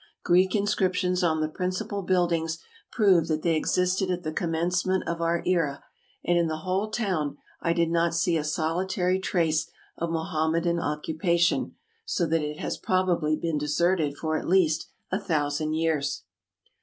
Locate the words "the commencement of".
4.23-5.21